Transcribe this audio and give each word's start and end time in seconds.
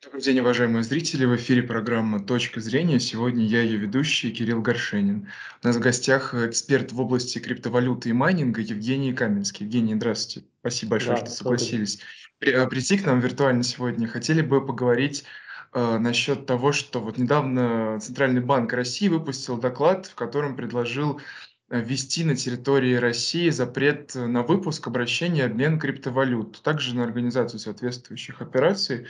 Добрый 0.00 0.22
день, 0.22 0.38
уважаемые 0.38 0.84
зрители. 0.84 1.24
В 1.24 1.34
эфире 1.34 1.64
программа 1.64 2.20
«Точка 2.20 2.60
зрения». 2.60 3.00
Сегодня 3.00 3.44
я 3.44 3.62
ее 3.62 3.78
ведущий 3.78 4.30
Кирилл 4.30 4.62
Горшенин. 4.62 5.28
У 5.60 5.66
нас 5.66 5.74
в 5.74 5.80
гостях 5.80 6.34
эксперт 6.34 6.92
в 6.92 7.00
области 7.00 7.40
криптовалюты 7.40 8.10
и 8.10 8.12
майнинга 8.12 8.60
Евгений 8.60 9.12
Каменский. 9.12 9.66
Евгений, 9.66 9.96
здравствуйте. 9.96 10.46
Спасибо 10.60 10.90
большое, 10.90 11.16
Да, 11.16 11.26
что 11.26 11.34
согласились 11.34 11.98
э, 12.40 12.68
прийти 12.68 12.96
к 12.98 13.06
нам 13.06 13.18
виртуально 13.18 13.64
сегодня. 13.64 14.06
Хотели 14.06 14.40
бы 14.40 14.64
поговорить 14.64 15.24
э, 15.72 15.98
насчет 15.98 16.46
того, 16.46 16.70
что 16.70 17.00
вот 17.00 17.18
недавно 17.18 17.98
Центральный 18.00 18.40
банк 18.40 18.72
России 18.72 19.08
выпустил 19.08 19.56
доклад, 19.56 20.06
в 20.06 20.14
котором 20.14 20.54
предложил 20.54 21.20
ввести 21.70 22.24
на 22.24 22.34
территории 22.34 22.94
России 22.94 23.50
запрет 23.50 24.16
э, 24.16 24.26
на 24.26 24.42
выпуск, 24.42 24.86
обращение, 24.86 25.44
обмен 25.44 25.78
криптовалют, 25.78 26.60
также 26.62 26.96
на 26.96 27.04
организацию 27.04 27.60
соответствующих 27.60 28.40
операций. 28.40 29.06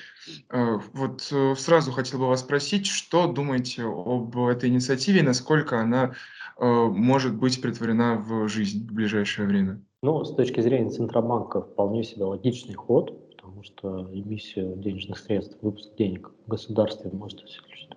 Э, 0.51 0.79
Вот 0.93 1.29
э, 1.31 1.55
сразу 1.57 1.93
хотел 1.93 2.19
бы 2.19 2.27
вас 2.27 2.41
спросить, 2.41 2.87
что 2.87 3.27
думаете 3.27 3.85
об 3.85 4.37
этой 4.37 4.69
инициативе 4.69 5.21
и 5.21 5.23
насколько 5.23 5.81
она 5.81 6.15
э, 6.59 6.65
может 6.67 7.35
быть 7.35 7.61
претворена 7.63 8.17
в 8.17 8.49
жизнь 8.49 8.87
в 8.89 8.93
ближайшее 8.93 9.47
время? 9.47 9.81
Ну, 10.03 10.25
с 10.25 10.35
точки 10.35 10.61
зрения 10.61 10.91
Центробанка 10.91 11.63
вполне 11.63 12.05
себе 12.05 12.25
логичный 12.25 12.75
ход, 12.75 13.37
потому 13.37 13.63
что 13.63 14.09
эмиссию 14.13 14.77
денежных 14.77 15.19
средств, 15.19 15.57
выпуск 15.63 15.91
денег 15.97 16.31
в 16.47 16.51
государстве 16.51 17.11
может 17.13 17.43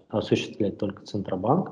осуществлять, 0.10 0.78
только 0.78 1.04
Центробанк. 1.04 1.72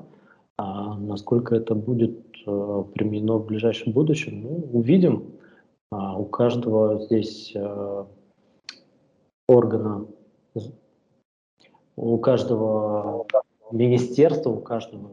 А 0.61 0.97
насколько 0.97 1.55
это 1.55 1.73
будет 1.73 2.19
э, 2.19 2.28
применено 2.45 3.37
в 3.37 3.45
ближайшем 3.45 3.93
будущем, 3.93 4.41
ну, 4.41 4.69
увидим. 4.73 5.33
А 5.91 6.17
у 6.17 6.25
каждого 6.25 7.03
здесь 7.05 7.51
э, 7.55 8.05
органа, 9.47 10.05
у 11.95 12.17
каждого 12.19 13.25
министерства, 13.71 14.51
у 14.51 14.61
каждого 14.61 15.11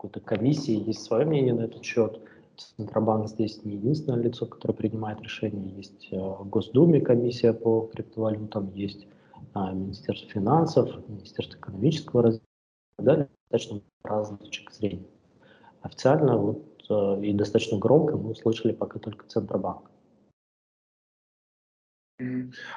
какой-то 0.00 0.20
комиссии 0.20 0.86
есть 0.86 1.02
свое 1.02 1.26
мнение 1.26 1.52
на 1.52 1.62
этот 1.62 1.84
счет. 1.84 2.20
Центробанк 2.56 3.28
здесь 3.28 3.64
не 3.64 3.74
единственное 3.74 4.22
лицо, 4.22 4.46
которое 4.46 4.74
принимает 4.74 5.20
решения. 5.20 5.68
Есть 5.76 6.08
э, 6.10 6.16
в 6.16 6.48
Госдуме 6.48 7.00
комиссия 7.00 7.52
по 7.52 7.82
криптовалютам, 7.92 8.72
есть 8.74 9.06
а, 9.52 9.72
Министерство 9.72 10.28
финансов, 10.30 11.08
Министерство 11.08 11.58
экономического 11.58 12.22
развития 12.22 12.44
и 12.44 12.96
так 12.96 13.06
далее. 13.06 13.28
Достаточно 13.50 13.82
разных 14.04 14.40
точек 14.40 14.72
зрения. 14.72 15.06
Официально 15.82 16.36
вот, 16.36 16.84
э, 16.88 17.24
и 17.24 17.32
достаточно 17.32 17.78
громко 17.78 18.16
мы 18.16 18.30
услышали 18.30 18.72
пока 18.72 18.98
только 18.98 19.26
Центробанк. 19.26 19.90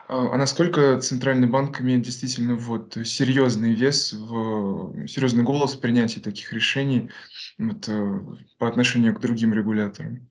А 0.07 0.33
а 0.33 0.37
насколько 0.37 0.99
Центральный 1.01 1.49
банк 1.49 1.81
имеет 1.81 2.03
действительно 2.03 2.55
вот 2.55 2.93
серьезный 3.03 3.73
вес, 3.73 4.13
в, 4.13 5.05
серьезный 5.07 5.43
голос 5.43 5.75
в 5.75 5.81
принятии 5.81 6.21
таких 6.21 6.53
решений 6.53 7.09
вот, 7.57 7.89
э, 7.89 8.19
по 8.57 8.67
отношению 8.67 9.13
к 9.15 9.19
другим 9.19 9.53
регуляторам? 9.53 10.29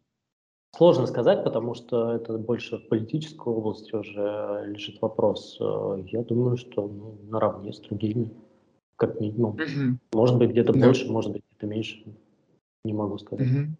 Сложно 0.74 1.06
сказать, 1.06 1.44
потому 1.44 1.74
что 1.74 2.12
это 2.12 2.38
больше 2.38 2.78
в 2.78 2.88
политической 2.88 3.48
области 3.48 3.94
уже 3.94 4.64
лежит 4.66 5.02
вопрос. 5.02 5.58
Э, 5.60 6.02
Я 6.06 6.22
думаю, 6.22 6.56
что 6.56 6.88
ну, 6.88 7.18
наравне 7.28 7.74
с 7.74 7.80
другими, 7.80 8.30
как 8.96 9.20
минимум. 9.20 9.56
Мгм. 9.56 10.00
Может 10.14 10.38
быть, 10.38 10.50
где-то 10.52 10.72
Да. 10.72 10.86
больше, 10.86 11.10
может 11.10 11.32
быть, 11.32 11.42
где-то 11.50 11.66
меньше. 11.66 12.02
Не 12.84 12.92
могу 12.92 13.18
сказать. 13.18 13.46
Мгм. 13.46 13.76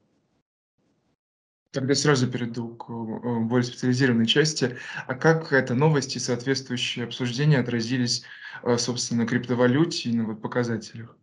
Тогда 1.72 1.94
сразу 1.94 2.30
перейду 2.30 2.68
к 2.74 2.90
э, 2.90 3.40
более 3.40 3.64
специализированной 3.64 4.26
части. 4.26 4.76
А 5.06 5.14
как 5.14 5.52
эта 5.52 5.74
новость 5.74 6.14
и 6.16 6.18
соответствующие 6.18 7.06
обсуждения 7.06 7.58
отразились, 7.58 8.24
э, 8.62 8.76
собственно, 8.76 9.22
на 9.22 9.28
криптовалюте 9.28 10.10
и 10.10 10.16
на 10.16 10.24
вот 10.24 10.42
показателях? 10.42 11.16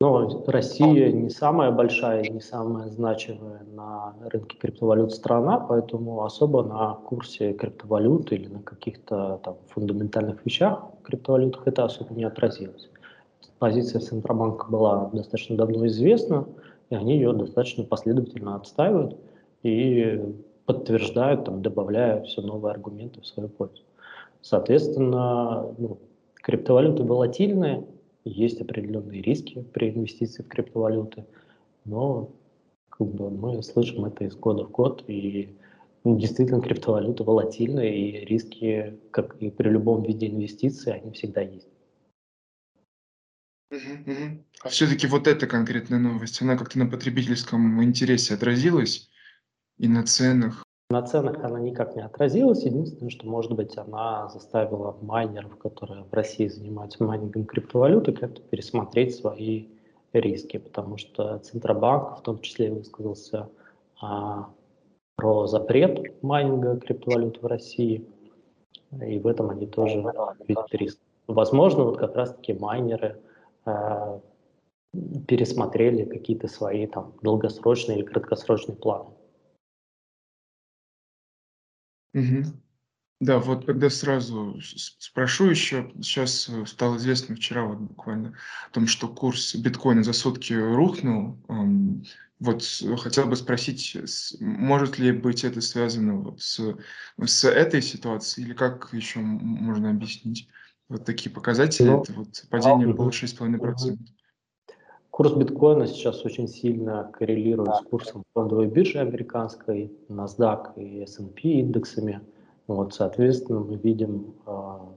Но 0.00 0.42
Россия 0.46 1.12
не 1.12 1.30
самая 1.30 1.70
большая, 1.70 2.24
не 2.24 2.40
самая 2.40 2.88
значимая 2.88 3.62
на 3.62 4.14
рынке 4.28 4.56
криптовалют 4.58 5.12
страна, 5.12 5.58
поэтому 5.58 6.24
особо 6.24 6.64
на 6.64 6.94
курсе 6.94 7.52
криптовалют 7.52 8.32
или 8.32 8.48
на 8.48 8.60
каких-то 8.60 9.40
там 9.44 9.56
фундаментальных 9.68 10.44
вещах 10.44 10.82
в 11.00 11.02
криптовалютах 11.02 11.66
это 11.66 11.84
особо 11.84 12.12
не 12.14 12.24
отразилось. 12.24 12.90
Позиция 13.58 14.00
Центробанка 14.00 14.66
была 14.66 15.10
достаточно 15.12 15.56
давно 15.56 15.86
известна, 15.86 16.46
и 16.90 16.94
они 16.94 17.14
ее 17.14 17.32
достаточно 17.32 17.84
последовательно 17.84 18.56
отстаивают 18.56 19.16
и 19.62 20.20
подтверждают, 20.66 21.44
там, 21.44 21.62
добавляя 21.62 22.22
все 22.22 22.40
новые 22.42 22.72
аргументы 22.72 23.20
в 23.20 23.26
свою 23.26 23.48
пользу. 23.48 23.82
Соответственно, 24.40 25.74
ну, 25.78 25.98
криптовалюты 26.34 27.02
волатильные, 27.02 27.84
есть 28.24 28.60
определенные 28.60 29.22
риски 29.22 29.64
при 29.72 29.90
инвестиции 29.90 30.42
в 30.42 30.48
криптовалюты, 30.48 31.24
но 31.84 32.30
как 32.88 33.08
бы, 33.08 33.30
мы 33.30 33.62
слышим 33.62 34.04
это 34.04 34.24
из 34.24 34.36
года 34.36 34.64
в 34.64 34.70
год, 34.70 35.04
и 35.08 35.56
ну, 36.04 36.18
действительно 36.18 36.60
криптовалюта 36.60 37.24
волатильная, 37.24 37.88
и 37.88 38.24
риски, 38.24 38.98
как 39.10 39.36
и 39.40 39.50
при 39.50 39.68
любом 39.68 40.02
виде 40.02 40.28
инвестиций, 40.28 40.92
они 40.92 41.10
всегда 41.12 41.40
есть. 41.40 41.68
Мгм, 43.70 44.04
мгм. 44.06 44.44
А 44.62 44.68
все-таки 44.68 45.06
вот 45.06 45.26
эта 45.26 45.46
конкретная 45.46 45.98
новость, 45.98 46.40
она 46.42 46.56
как-то 46.56 46.78
на 46.78 46.86
потребительском 46.86 47.82
интересе 47.82 48.34
отразилась 48.34 49.08
и 49.78 49.88
на 49.88 50.04
ценах? 50.04 50.62
На 50.90 51.02
ценах 51.02 51.42
она 51.42 51.58
никак 51.60 51.96
не 51.96 52.02
отразилась. 52.02 52.64
Единственное, 52.64 53.10
что, 53.10 53.26
может 53.26 53.52
быть, 53.52 53.76
она 53.76 54.28
заставила 54.28 54.96
майнеров, 55.00 55.56
которые 55.58 56.04
в 56.04 56.12
России 56.12 56.46
занимаются 56.46 57.02
майнингом 57.02 57.46
криптовалюты, 57.46 58.12
как-то 58.12 58.42
пересмотреть 58.42 59.16
свои 59.16 59.66
риски, 60.12 60.58
потому 60.58 60.96
что 60.98 61.38
Центробанк 61.38 62.18
в 62.18 62.22
том 62.22 62.38
числе 62.40 62.72
высказался 62.72 63.48
а, 64.00 64.50
про 65.16 65.46
запрет 65.46 66.22
майнинга 66.22 66.76
криптовалют 66.76 67.42
в 67.42 67.46
России, 67.46 68.06
и 68.92 69.18
в 69.18 69.26
этом 69.26 69.50
они 69.50 69.66
тоже 69.66 70.04
видят 70.46 70.72
риск. 70.72 70.98
Возможно, 71.26 71.84
вот 71.84 71.98
как 71.98 72.14
раз-таки 72.14 72.52
майнеры 72.52 73.20
пересмотрели 75.26 76.04
какие-то 76.04 76.48
свои 76.48 76.86
там 76.86 77.14
долгосрочные 77.22 77.98
или 77.98 78.04
краткосрочные 78.04 78.76
планы. 78.76 79.10
Мгм. 82.12 82.62
Да, 83.20 83.38
вот 83.38 83.66
тогда 83.66 83.90
сразу 83.90 84.60
спрошу 84.60 85.46
еще. 85.50 85.92
Сейчас 86.02 86.48
э, 86.48 86.66
стало 86.66 86.96
известно 86.96 87.36
вчера 87.36 87.64
вот 87.64 87.78
буквально 87.78 88.36
о 88.68 88.74
том, 88.74 88.86
что 88.86 89.08
курс 89.08 89.54
биткоина 89.54 90.02
за 90.02 90.12
сутки 90.12 90.52
рухнул. 90.52 91.38
Вот 92.40 92.62
хотел 92.98 93.26
бы 93.26 93.36
спросить, 93.36 93.96
может 94.40 94.98
ли 94.98 95.12
быть 95.12 95.44
это 95.44 95.60
связано 95.60 96.16
вот 96.16 96.42
с, 96.42 96.76
с 97.24 97.44
этой 97.44 97.80
ситуацией, 97.80 98.48
или 98.48 98.54
как 98.54 98.92
еще 98.92 99.20
можно 99.20 99.90
объяснить 99.90 100.48
вот 100.88 101.04
такие 101.04 101.32
показатели? 101.32 101.88
Ну, 101.88 102.02
Это 102.02 102.12
вот 102.12 102.44
падение 102.50 102.88
было 102.88 103.06
мгм. 103.06 103.12
6,5%. 103.12 103.98
Курс 105.10 105.32
биткоина 105.32 105.86
сейчас 105.86 106.24
очень 106.24 106.48
сильно 106.48 107.08
коррелирует 107.12 107.76
с 107.76 107.82
курсом 107.82 108.24
фондовой 108.34 108.66
биржи 108.66 108.98
американской, 108.98 109.92
NASDAQ 110.08 110.74
и 110.74 111.04
S&P 111.04 111.40
индексами. 111.60 112.20
Вот, 112.66 112.94
соответственно, 112.94 113.60
мы 113.60 113.76
видим 113.76 114.34
а, 114.44 114.92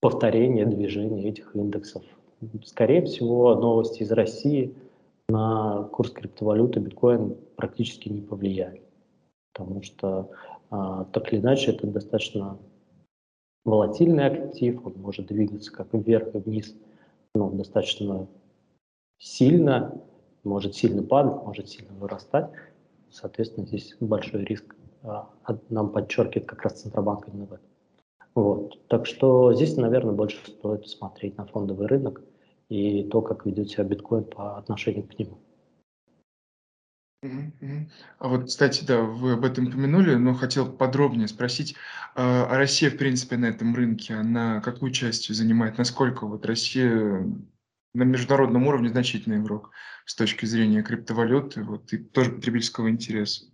повторение 0.00 0.64
движения 0.64 1.28
этих 1.28 1.56
индексов. 1.56 2.04
Скорее 2.64 3.04
всего, 3.04 3.56
новости 3.56 4.04
из 4.04 4.12
России 4.12 4.76
на 5.28 5.88
курс 5.90 6.12
криптовалюты 6.12 6.78
биткоин 6.78 7.36
практически 7.56 8.08
не 8.10 8.20
повлияли, 8.20 8.82
потому 9.52 9.82
что 9.82 10.30
а, 10.70 11.04
так 11.06 11.32
или 11.32 11.40
иначе 11.40 11.72
это 11.72 11.88
достаточно 11.88 12.58
волатильный 13.64 14.26
актив, 14.26 14.84
он 14.84 14.94
может 14.96 15.26
двигаться 15.26 15.72
как 15.72 15.88
вверх 15.92 16.34
и 16.34 16.38
вниз, 16.38 16.74
ну, 17.34 17.50
достаточно 17.50 18.26
сильно, 19.18 20.00
может 20.44 20.74
сильно 20.74 21.02
падать, 21.02 21.42
может 21.44 21.68
сильно 21.68 21.92
вырастать. 21.94 22.50
Соответственно, 23.10 23.66
здесь 23.66 23.96
большой 24.00 24.44
риск 24.44 24.74
а, 25.02 25.28
нам 25.68 25.90
подчеркивает 25.90 26.46
как 26.46 26.62
раз 26.62 26.80
Центробанк 26.80 27.28
именно 27.28 27.46
в 27.46 27.52
этом. 27.52 27.66
Вот. 28.34 28.86
Так 28.88 29.06
что 29.06 29.52
здесь, 29.52 29.76
наверное, 29.76 30.14
больше 30.14 30.38
стоит 30.46 30.86
смотреть 30.88 31.36
на 31.36 31.44
фондовый 31.46 31.86
рынок 31.86 32.22
и 32.68 33.04
то, 33.04 33.20
как 33.20 33.44
ведет 33.44 33.70
себя 33.70 33.84
биткоин 33.84 34.24
по 34.24 34.56
отношению 34.56 35.06
к 35.06 35.18
нему. 35.18 35.38
А 38.18 38.28
вот, 38.28 38.46
кстати, 38.46 38.84
да, 38.84 39.02
вы 39.02 39.32
об 39.34 39.44
этом 39.44 39.68
упомянули, 39.68 40.16
но 40.16 40.34
хотел 40.34 40.70
подробнее 40.70 41.28
спросить, 41.28 41.76
а 42.16 42.48
а 42.50 42.56
Россия, 42.58 42.90
в 42.90 42.96
принципе, 42.96 43.36
на 43.36 43.46
этом 43.46 43.74
рынке, 43.74 44.14
она 44.14 44.60
какую 44.60 44.90
часть 44.90 45.32
занимает? 45.32 45.78
Насколько 45.78 46.26
вот 46.26 46.44
Россия 46.44 47.24
на 47.94 48.02
международном 48.02 48.66
уровне 48.66 48.88
значительный 48.88 49.38
игрок 49.38 49.70
с 50.04 50.16
точки 50.16 50.46
зрения 50.46 50.82
криптовалюты, 50.82 51.62
вот, 51.62 51.92
и 51.92 51.98
тоже 51.98 52.32
потребительского 52.32 52.90
интереса? 52.90 53.46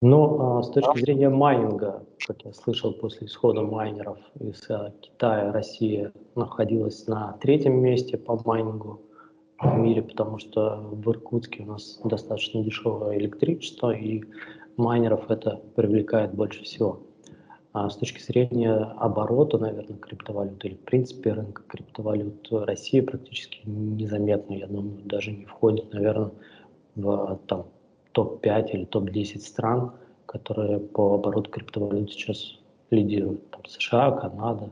Но 0.00 0.58
а, 0.58 0.62
с 0.62 0.70
точки 0.70 1.00
зрения 1.00 1.28
майнинга, 1.28 2.06
как 2.26 2.44
я 2.44 2.52
слышал, 2.52 2.94
после 2.94 3.26
исхода 3.26 3.62
майнеров 3.62 4.18
из 4.40 4.62
а, 4.70 4.90
Китая 5.02 5.52
Россия 5.52 6.12
находилась 6.34 7.06
на 7.06 7.32
третьем 7.34 7.82
месте 7.82 8.16
по 8.16 8.40
майнингу 8.42 9.02
в 9.60 9.76
мире, 9.76 10.02
потому 10.02 10.38
что 10.38 10.76
в 10.90 11.10
Иркутске 11.10 11.62
у 11.62 11.66
нас 11.66 12.00
достаточно 12.04 12.62
дешевое 12.62 13.18
электричество, 13.18 13.90
и 13.90 14.24
майнеров 14.76 15.30
это 15.30 15.60
привлекает 15.76 16.34
больше 16.34 16.64
всего. 16.64 17.00
А 17.72 17.90
с 17.90 17.96
точки 17.96 18.20
зрения 18.20 18.72
оборота, 18.72 19.58
наверное, 19.58 19.98
криптовалют 19.98 20.64
или, 20.64 20.74
в 20.74 20.84
принципе, 20.84 21.32
рынка 21.32 21.62
криптовалют, 21.66 22.46
Россия 22.52 23.02
практически 23.02 23.60
незаметно, 23.64 24.54
я 24.54 24.68
думаю, 24.68 25.00
даже 25.04 25.32
не 25.32 25.44
входит, 25.44 25.92
наверное, 25.92 26.30
в 26.94 27.40
там, 27.48 27.66
топ-5 28.12 28.70
или 28.70 28.84
топ-10 28.84 29.40
стран, 29.40 29.92
которые 30.26 30.78
по 30.78 31.14
обороту 31.14 31.50
криптовалют 31.50 32.12
сейчас 32.12 32.58
лидируют. 32.90 33.50
Там 33.50 33.64
США, 33.66 34.12
Канада, 34.12 34.70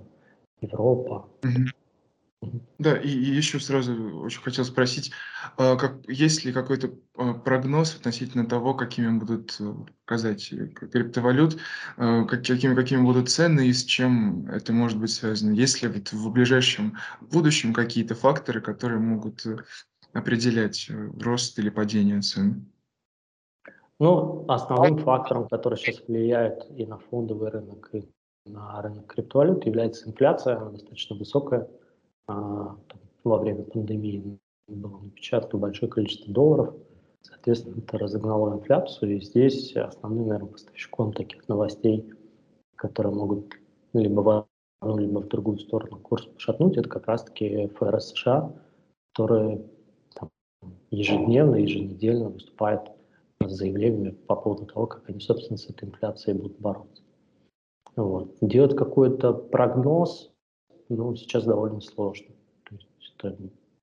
Европа. 0.61 1.26
Да, 2.79 2.97
и, 2.97 3.09
и 3.09 3.37
еще 3.37 3.61
сразу 3.61 4.19
очень 4.19 4.43
хотел 4.43 4.65
спросить, 4.65 5.12
а, 5.56 5.77
как, 5.77 5.99
есть 6.09 6.44
ли 6.44 6.53
какой-то 6.53 6.91
а, 7.17 7.35
прогноз 7.35 7.94
относительно 7.94 8.47
того, 8.47 8.75
какими 8.75 9.17
будут 9.17 9.56
э, 9.61 9.73
показатели 10.05 10.67
криптовалют, 10.67 11.59
а, 11.97 12.25
как, 12.25 12.44
какими, 12.44 12.75
какими 12.75 13.03
будут 13.03 13.31
цены 13.31 13.69
и 13.69 13.73
с 13.73 13.85
чем 13.85 14.49
это 14.49 14.73
может 14.73 14.99
быть 14.99 15.12
связано? 15.12 15.53
Есть 15.53 15.83
ли 15.83 15.89
вот 15.89 16.12
в 16.12 16.33
ближайшем 16.33 16.97
будущем 17.21 17.73
какие-то 17.73 18.17
факторы, 18.17 18.61
которые 18.61 18.99
могут 18.99 19.47
э, 19.47 19.59
определять 20.12 20.89
э, 20.91 21.11
рост 21.21 21.56
или 21.61 21.71
падение 21.71 22.23
цен? 22.23 22.67
Ну, 24.00 24.44
основным 24.49 24.99
фактором, 24.99 25.47
который 25.49 25.79
сейчас 25.79 26.03
влияет 26.09 26.67
и 26.77 26.87
на 26.87 26.99
фондовый 26.99 27.50
рынок, 27.50 27.89
и 27.93 28.03
на 28.47 28.83
рынок 28.83 29.06
криптовалют, 29.06 29.65
является 29.65 30.09
инфляция, 30.09 30.56
она 30.56 30.71
достаточно 30.71 31.15
высокая. 31.15 31.69
А, 32.32 32.76
во 33.25 33.38
время 33.38 33.62
пандемии 33.64 34.38
было 34.67 34.99
напечатано 34.99 35.61
большое 35.61 35.90
количество 35.90 36.32
долларов, 36.32 36.75
соответственно, 37.20 37.79
это 37.79 37.99
разогнало 37.99 38.55
инфляцию, 38.55 39.17
и 39.17 39.20
здесь 39.20 39.76
основным, 39.76 40.29
наверное, 40.29 40.52
поставщиком 40.52 41.12
таких 41.12 41.46
новостей, 41.49 42.11
которые 42.75 43.14
могут 43.14 43.55
либо 43.93 44.20
в 44.20 44.46
одну, 44.81 44.99
либо 44.99 45.19
в 45.20 45.29
другую 45.29 45.58
сторону 45.58 45.99
курс 45.99 46.25
пошатнуть, 46.25 46.79
это 46.79 46.88
как 46.88 47.06
раз-таки 47.06 47.67
ФРС 47.69 48.12
США, 48.12 48.52
которые 49.12 49.67
там, 50.14 50.31
ежедневно, 50.90 51.56
еженедельно 51.56 52.31
выступает 52.31 52.81
с 53.44 53.52
заявлениями 53.52 54.11
по 54.11 54.37
поводу 54.37 54.67
того, 54.67 54.87
как 54.87 55.08
они, 55.08 55.20
собственно, 55.20 55.58
с 55.58 55.69
этой 55.69 55.88
инфляцией 55.88 56.38
будут 56.38 56.58
бороться. 56.58 57.02
Вот. 57.94 58.37
Делать 58.40 58.75
какой-то 58.75 59.34
прогноз, 59.34 60.31
ну, 60.97 61.15
сейчас 61.17 61.44
довольно 61.44 61.81
сложно. 61.81 62.29
То 62.69 62.75
есть 62.75 63.15
это, 63.19 63.37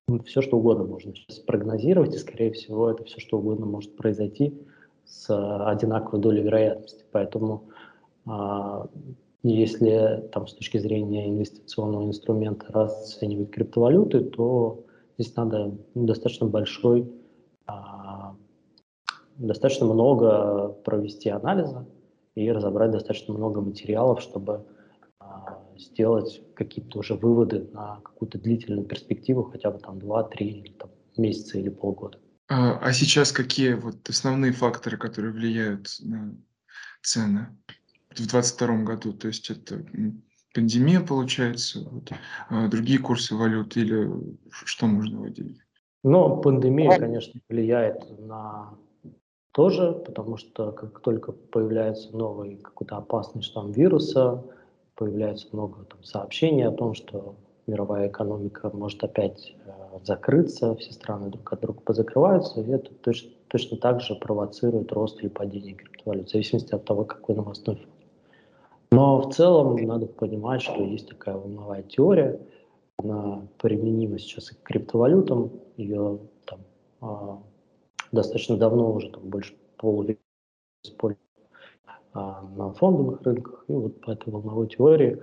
ну, 0.08 0.22
все, 0.22 0.42
что 0.42 0.58
угодно 0.58 0.84
можно 0.84 1.14
сейчас 1.14 1.38
прогнозировать, 1.38 2.14
и, 2.14 2.18
скорее 2.18 2.52
всего, 2.52 2.90
это 2.90 3.04
все, 3.04 3.20
что 3.20 3.38
угодно 3.38 3.66
может 3.66 3.96
произойти 3.96 4.58
с 5.04 5.34
одинаковой 5.66 6.20
долей 6.20 6.42
вероятности. 6.42 7.04
Поэтому 7.10 7.64
а, 8.26 8.86
если 9.42 10.28
там 10.32 10.46
с 10.46 10.54
точки 10.54 10.78
зрения 10.78 11.28
инвестиционного 11.28 12.06
инструмента 12.06 12.66
расценивать 12.68 13.50
криптовалюты, 13.50 14.20
то 14.20 14.84
здесь 15.18 15.34
надо 15.36 15.74
достаточно 15.94 16.46
большой 16.46 17.10
а, 17.66 18.36
достаточно 19.36 19.86
много 19.86 20.68
провести 20.84 21.30
анализа 21.30 21.86
и 22.34 22.50
разобрать 22.52 22.90
достаточно 22.90 23.34
много 23.34 23.60
материалов, 23.60 24.20
чтобы 24.20 24.54
а, 24.54 24.79
сделать 25.80 26.42
какие-то 26.54 26.98
уже 26.98 27.14
выводы 27.14 27.68
на 27.72 28.00
какую-то 28.02 28.38
длительную 28.38 28.84
перспективу, 28.84 29.44
хотя 29.44 29.70
бы 29.70 29.78
там 29.78 29.98
2-3 29.98 30.74
месяца 31.16 31.58
или 31.58 31.68
полгода. 31.68 32.18
А, 32.48 32.78
а 32.78 32.92
сейчас 32.92 33.32
какие 33.32 33.74
вот 33.74 34.08
основные 34.08 34.52
факторы, 34.52 34.96
которые 34.96 35.32
влияют 35.32 35.88
на 36.00 36.34
цены 37.02 37.56
в 38.10 38.16
2022 38.16 38.84
году? 38.84 39.12
То 39.12 39.28
есть 39.28 39.50
это 39.50 39.84
пандемия, 40.54 41.00
получается, 41.00 41.88
вот, 41.90 42.10
а 42.48 42.68
другие 42.68 42.98
курсы 42.98 43.34
валют 43.34 43.76
или 43.76 44.10
что 44.50 44.86
можно 44.86 45.20
выделить? 45.20 45.60
Ну, 46.02 46.40
пандемия, 46.40 46.98
конечно, 46.98 47.40
влияет 47.48 48.18
на 48.18 48.74
тоже, 49.52 49.92
потому 49.92 50.36
что 50.36 50.72
как 50.72 51.00
только 51.00 51.32
появляется 51.32 52.16
новый 52.16 52.56
какой-то 52.56 52.96
опасный 52.96 53.42
штамм 53.42 53.72
вируса, 53.72 54.44
появляется 55.00 55.48
много 55.52 55.86
там, 55.86 56.04
сообщений 56.04 56.66
о 56.66 56.72
том, 56.72 56.92
что 56.92 57.34
мировая 57.66 58.08
экономика 58.08 58.70
может 58.70 59.02
опять 59.02 59.54
э, 59.64 59.70
закрыться, 60.04 60.76
все 60.76 60.92
страны 60.92 61.30
друг 61.30 61.50
от 61.50 61.60
друга 61.62 61.80
позакрываются, 61.80 62.60
и 62.60 62.70
это 62.70 62.92
точно, 62.96 63.30
точно 63.48 63.78
так 63.78 64.02
же 64.02 64.14
провоцирует 64.14 64.92
рост 64.92 65.18
или 65.22 65.28
падение 65.28 65.74
криптовалют, 65.74 66.28
в 66.28 66.32
зависимости 66.32 66.74
от 66.74 66.84
того, 66.84 67.06
какой 67.06 67.34
новостной 67.34 67.76
фон. 67.76 67.86
Но 68.90 69.22
в 69.22 69.32
целом 69.32 69.76
надо 69.76 70.04
понимать, 70.04 70.60
что 70.60 70.82
есть 70.82 71.08
такая 71.08 71.36
волновая 71.36 71.82
теория, 71.82 72.38
она 72.98 73.48
применима 73.56 74.18
сейчас 74.18 74.52
и 74.52 74.54
к 74.54 74.62
криптовалютам, 74.64 75.50
ее 75.78 76.18
там, 76.44 76.60
а, 77.00 77.42
достаточно 78.12 78.58
давно 78.58 78.92
уже, 78.92 79.10
там, 79.10 79.22
больше 79.22 79.54
полувека 79.78 80.20
используют 80.84 81.29
на 82.14 82.72
фондовых 82.72 83.22
рынках. 83.22 83.64
И 83.68 83.72
вот 83.72 84.00
по 84.00 84.10
этой 84.10 84.32
волновой 84.32 84.68
теории 84.68 85.22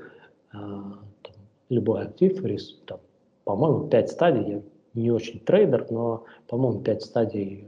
а, 0.52 1.00
там, 1.22 1.36
любой 1.70 2.04
актив, 2.04 2.44
рис, 2.44 2.80
там, 2.86 3.00
по-моему, 3.44 3.88
5 3.88 4.10
стадий, 4.10 4.50
я 4.50 4.62
не 4.94 5.12
очень 5.12 5.40
трейдер, 5.40 5.88
но, 5.90 6.24
по-моему, 6.48 6.82
5 6.82 7.02
стадий 7.02 7.68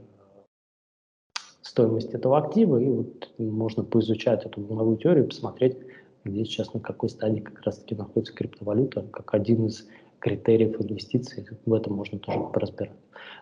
стоимости 1.62 2.14
этого 2.16 2.38
актива, 2.38 2.78
и 2.78 2.88
вот 2.88 3.30
можно 3.38 3.84
поизучать 3.84 4.44
эту 4.44 4.62
волновую 4.62 4.96
теорию, 4.96 5.28
посмотреть, 5.28 5.76
где 6.24 6.44
сейчас 6.44 6.74
на 6.74 6.80
какой 6.80 7.08
стадии 7.08 7.40
как 7.40 7.60
раз-таки 7.62 7.94
находится 7.94 8.34
криптовалюта, 8.34 9.02
как 9.12 9.34
один 9.34 9.66
из 9.66 9.86
критериев 10.20 10.80
инвестиций, 10.80 11.46
в 11.66 11.74
этом 11.74 11.94
можно 11.94 12.18
тоже 12.18 12.40
поразбирать. 12.52 12.96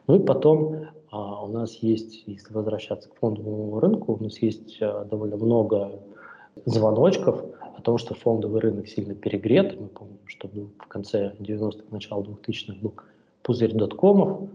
Ну 0.06 0.16
и 0.16 0.24
потом 0.24 0.86
а, 1.10 1.44
у 1.44 1.48
нас 1.48 1.74
есть, 1.76 2.22
если 2.26 2.52
возвращаться 2.52 3.08
к 3.08 3.16
фондовому 3.16 3.78
рынку, 3.80 4.14
у 4.14 4.22
нас 4.22 4.38
есть 4.38 4.78
а, 4.80 5.04
довольно 5.04 5.36
много 5.36 6.00
звоночков 6.64 7.44
о 7.76 7.82
том, 7.82 7.98
что 7.98 8.14
фондовый 8.14 8.60
рынок 8.60 8.88
сильно 8.88 9.14
перегрет. 9.14 9.78
Мы 9.78 9.88
помним, 9.88 10.18
что 10.26 10.48
в 10.48 10.88
конце 10.88 11.34
90-х, 11.38 11.84
начало 11.90 12.22
2000-х 12.22 12.78
был 12.80 12.94
пузырь 13.42 13.74
доткомов, 13.74 14.48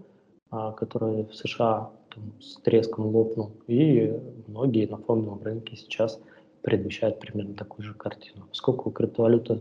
а, 0.50 0.72
который 0.72 1.26
в 1.26 1.36
США 1.36 1.92
там, 2.14 2.34
с 2.42 2.56
треском 2.62 3.08
лопнул. 3.08 3.52
И 3.68 4.14
многие 4.48 4.88
на 4.88 4.98
фондовом 4.98 5.42
рынке 5.44 5.76
сейчас 5.76 6.20
предвещают 6.62 7.20
примерно 7.20 7.54
такую 7.56 7.86
же 7.86 7.94
картину. 7.94 8.46
Поскольку 8.50 8.92
криптовалюта 8.92 9.60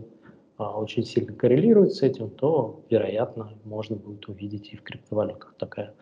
очень 0.59 1.05
сильно 1.05 1.33
коррелирует 1.33 1.95
с 1.95 2.03
этим, 2.03 2.31
то, 2.31 2.85
вероятно, 2.91 3.53
можно 3.65 3.97
будет 3.97 4.29
увидеть 4.29 4.73
и 4.73 4.77
в 4.77 4.83
криптовалютах 4.83 5.55
такая 5.59 5.95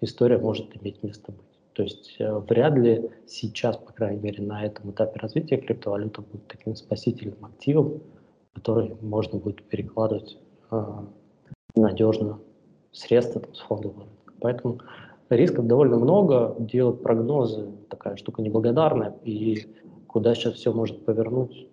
история 0.00 0.38
может 0.38 0.76
иметь 0.76 1.02
место 1.02 1.32
быть. 1.32 1.48
То 1.74 1.82
есть 1.84 2.16
э, 2.18 2.38
вряд 2.48 2.76
ли 2.76 3.08
сейчас, 3.26 3.76
по 3.76 3.92
крайней 3.92 4.20
мере, 4.20 4.42
на 4.42 4.64
этом 4.64 4.90
этапе 4.90 5.20
развития 5.20 5.58
криптовалюта 5.58 6.22
будет 6.22 6.46
таким 6.48 6.74
спасительным 6.74 7.44
активом, 7.44 8.02
который 8.52 8.96
можно 9.00 9.38
будет 9.38 9.62
перекладывать 9.68 10.38
э, 10.70 10.84
надежно 11.76 12.40
средства 12.92 13.40
там, 13.40 13.54
с 13.54 13.60
фондового 13.60 14.00
рынка. 14.00 14.34
Поэтому 14.40 14.80
рисков 15.30 15.66
довольно 15.66 15.98
много, 15.98 16.56
делать 16.58 17.02
прогнозы 17.02 17.70
такая 17.88 18.16
штука 18.16 18.42
неблагодарная, 18.42 19.14
и 19.22 19.66
куда 20.08 20.34
сейчас 20.34 20.54
все 20.54 20.72
может 20.72 21.04
повернуть, 21.04 21.68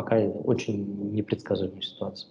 пока 0.00 0.16
очень 0.18 1.12
непредсказуемая 1.12 1.82
ситуация. 1.82 2.30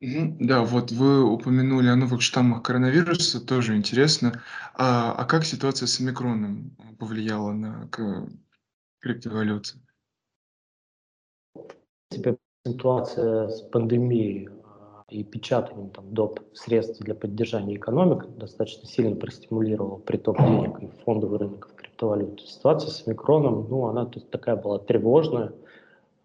Да, 0.00 0.62
вот 0.62 0.92
вы 0.92 1.24
упомянули 1.24 1.88
о 1.88 1.96
новых 1.96 2.20
штаммах 2.20 2.62
коронавируса, 2.62 3.44
тоже 3.44 3.74
интересно. 3.74 4.40
А, 4.74 5.12
а 5.12 5.24
как 5.24 5.44
ситуация 5.44 5.86
с 5.86 6.00
омикроном 6.00 6.76
повлияла 6.98 7.52
на 7.52 7.88
криптовалюты? 9.00 9.78
Ситуация 12.66 13.48
с 13.48 13.62
пандемией 13.62 14.48
а, 14.64 15.04
и 15.08 15.24
печатанием 15.24 15.90
там, 15.90 16.14
доп. 16.14 16.40
средств 16.52 17.00
для 17.00 17.14
поддержания 17.14 17.76
экономики 17.76 18.28
достаточно 18.36 18.86
сильно 18.86 19.16
простимулировала 19.16 19.98
приток 19.98 20.38
денег 20.38 20.82
и 20.82 20.86
фондовый 21.04 21.38
рынок, 21.38 21.68
в 21.68 21.74
криптовалюту. 21.74 22.44
Ситуация 22.44 22.90
с 22.90 23.06
омикроном, 23.06 23.66
ну, 23.68 23.86
она 23.86 24.06
тут 24.06 24.30
такая 24.30 24.56
была 24.56 24.78
тревожная, 24.78 25.52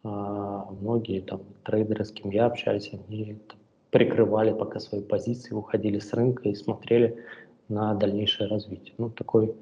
многие 0.04 1.22
там 1.22 1.42
трейдеры, 1.64 2.06
с 2.06 2.12
кем 2.12 2.32
я 2.32 2.46
общались, 2.46 2.92
они 2.94 3.38
прикрывали 3.92 4.52
пока 4.54 4.80
свои 4.80 5.02
позиции, 5.02 5.54
уходили 5.54 6.00
с 6.00 6.14
рынка 6.14 6.50
и 6.50 6.56
смотрели 6.56 7.24
на 7.68 7.94
дальнейшее 7.96 8.50
развитие. 8.50 8.94
Ну, 8.98 9.10
такой 9.10 9.56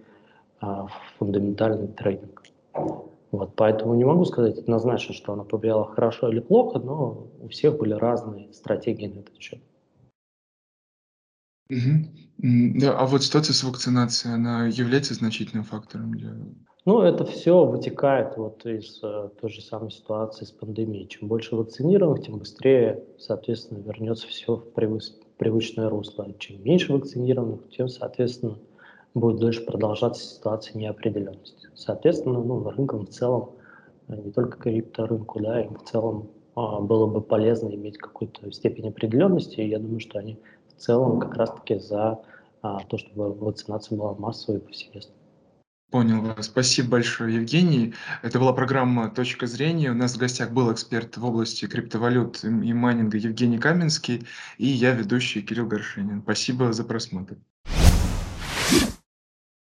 а, 0.60 0.88
фундаментальный 1.18 1.88
трейдинг. 1.88 2.44
Вот, 3.32 3.56
поэтому 3.56 3.96
не 3.96 4.06
могу 4.06 4.26
сказать 4.26 4.58
однозначно, 4.58 5.14
что 5.14 5.34
она 5.34 5.44
повлияла 5.44 5.86
хорошо 5.86 6.30
или 6.30 6.40
плохо, 6.40 6.80
но 6.80 7.28
у 7.42 7.48
всех 7.50 7.78
были 7.78 7.94
разные 7.94 8.54
стратегии 8.54 9.08
на 9.08 9.20
этот 9.20 9.38
счет. 9.38 9.60
Мгм. 11.70 12.80
Да, 12.80 12.98
а 12.98 13.06
вот 13.06 13.24
ситуация 13.24 13.54
с 13.54 13.64
вакцинацией, 13.64 14.36
она 14.36 14.68
является 14.68 15.14
значительным 15.14 15.66
фактором 15.66 16.12
для 16.12 16.34
Ну, 16.88 17.02
это 17.02 17.26
все 17.26 17.66
вытекает 17.66 18.38
вот 18.38 18.66
из 18.66 19.02
э, 19.04 19.30
той 19.42 19.50
же 19.50 19.62
самой 19.62 19.92
ситуации 19.92 20.46
с 20.46 20.52
пандемией. 20.52 21.06
Чем 21.10 21.28
больше 21.28 21.58
вакцинированных, 21.58 22.26
тем 22.26 22.38
быстрее, 22.38 23.04
соответственно, 23.20 23.80
вернется 23.80 24.26
все 24.26 24.56
в 24.56 24.64
привыс- 24.74 25.12
привычное 25.38 25.90
русло. 25.90 26.34
Чем 26.40 26.64
меньше 26.64 26.94
вакцинированных, 26.94 27.70
тем, 27.72 27.90
соответственно, 27.90 28.58
будет 29.14 29.42
дольше 29.42 29.66
продолжаться 29.66 30.24
ситуация 30.24 30.78
неопределенности. 30.78 31.68
Соответственно, 31.76 32.42
ну, 32.42 32.70
рынкам 32.70 33.06
в 33.06 33.10
целом, 33.10 33.50
э, 34.08 34.16
не 34.16 34.32
только 34.32 34.58
крипторынку, 34.58 35.42
да, 35.42 35.66
им 35.66 35.76
в 35.76 35.84
целом 35.84 36.30
а, 36.56 36.80
было 36.80 37.06
бы 37.06 37.20
полезно 37.20 37.68
иметь 37.68 37.98
какую-то 37.98 38.50
степень 38.54 38.88
определенности, 38.88 39.60
и 39.60 39.68
я 39.68 39.80
думаю, 39.80 40.00
что 40.00 40.20
они 40.20 40.40
в 40.70 40.80
целом 40.80 41.20
как 41.20 41.36
раз-таки 41.36 41.80
за 41.80 42.22
а, 42.62 42.80
то, 42.88 42.98
чтобы 42.98 43.34
вакцинация 43.34 43.98
была 43.98 44.14
массовой 44.14 44.60
и 44.60 44.62
повсеместной. 44.62 45.27
Понял 45.90 46.22
вас. 46.22 46.48
Спасибо 46.48 46.90
большое, 46.90 47.36
Евгений. 47.36 47.94
Это 48.22 48.40
была 48.40 48.52
программа 48.52 49.10
«Точка 49.10 49.48
зрения». 49.48 49.92
У 49.92 49.94
нас 49.94 50.16
в 50.16 50.18
гостях 50.18 50.52
был 50.52 50.72
эксперт 50.74 51.16
в 51.16 51.24
области 51.24 51.66
криптовалют 51.66 52.44
и 52.44 52.74
майнинга 52.74 53.18
Евгений 53.18 53.58
Каменский, 53.58 54.28
и 54.58 54.68
я 54.68 54.92
ведущий 54.92 55.42
Кирилл 55.42 55.66
Горшенин. 55.66 56.22
Спасибо 56.22 56.74
за 56.74 56.84
просмотр. 56.84 57.38